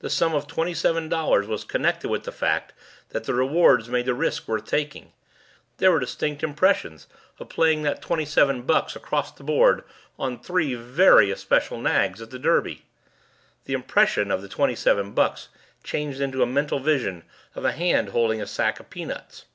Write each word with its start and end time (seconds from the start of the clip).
The 0.00 0.10
sum 0.10 0.34
of 0.34 0.46
twenty 0.46 0.74
seven 0.74 1.08
dollars 1.08 1.46
was 1.46 1.64
connected 1.64 2.10
with 2.10 2.24
the 2.24 2.30
fact 2.30 2.74
that 3.08 3.24
the 3.24 3.32
rewards 3.32 3.88
made 3.88 4.04
the 4.04 4.12
risk 4.12 4.46
worth 4.46 4.66
taking; 4.66 5.14
there 5.78 5.90
were 5.90 5.98
distinct 5.98 6.42
impressions 6.42 7.06
of 7.38 7.48
playing 7.48 7.80
that 7.84 8.02
twenty 8.02 8.26
seven 8.26 8.64
bucks 8.64 8.94
across 8.94 9.32
the 9.32 9.42
board 9.42 9.82
on 10.18 10.38
three 10.38 10.74
very 10.74 11.30
especial 11.30 11.78
nags 11.78 12.20
at 12.20 12.28
the 12.28 12.38
Derby. 12.38 12.84
The 13.64 13.72
impression 13.72 14.30
of 14.30 14.42
the 14.42 14.48
twenty 14.48 14.76
seven 14.76 15.12
bucks 15.12 15.48
changed 15.82 16.20
into 16.20 16.42
a 16.42 16.46
mental 16.46 16.78
vision 16.78 17.24
of 17.54 17.64
a 17.64 17.72
hand 17.72 18.10
holding 18.10 18.42
a 18.42 18.46
sack 18.46 18.78
of 18.78 18.90
peanuts. 18.90 19.46